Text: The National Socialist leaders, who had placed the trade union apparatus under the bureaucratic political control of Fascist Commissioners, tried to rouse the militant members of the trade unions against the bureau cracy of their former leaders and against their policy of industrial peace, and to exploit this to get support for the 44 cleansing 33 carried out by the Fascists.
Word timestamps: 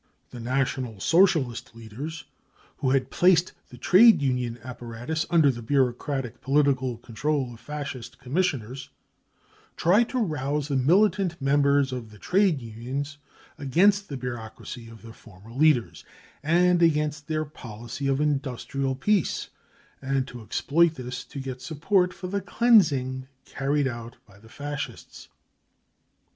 The 0.31 0.39
National 0.39 0.99
Socialist 0.99 1.75
leaders, 1.75 2.23
who 2.77 2.89
had 2.89 3.11
placed 3.11 3.53
the 3.69 3.77
trade 3.77 4.19
union 4.19 4.57
apparatus 4.63 5.27
under 5.29 5.51
the 5.51 5.61
bureaucratic 5.61 6.41
political 6.41 6.97
control 6.97 7.53
of 7.53 7.59
Fascist 7.59 8.17
Commissioners, 8.17 8.89
tried 9.77 10.09
to 10.09 10.17
rouse 10.17 10.69
the 10.69 10.75
militant 10.75 11.39
members 11.39 11.91
of 11.91 12.09
the 12.09 12.17
trade 12.17 12.63
unions 12.63 13.19
against 13.59 14.09
the 14.09 14.17
bureau 14.17 14.49
cracy 14.49 14.89
of 14.89 15.03
their 15.03 15.13
former 15.13 15.51
leaders 15.51 16.03
and 16.41 16.81
against 16.81 17.27
their 17.27 17.45
policy 17.45 18.07
of 18.07 18.19
industrial 18.19 18.95
peace, 18.95 19.49
and 20.01 20.27
to 20.27 20.41
exploit 20.41 20.95
this 20.95 21.23
to 21.25 21.39
get 21.39 21.61
support 21.61 22.11
for 22.11 22.25
the 22.25 22.37
44 22.41 22.57
cleansing 22.57 23.27
33 23.45 23.53
carried 23.55 23.87
out 23.87 24.17
by 24.25 24.39
the 24.39 24.49
Fascists. 24.49 25.27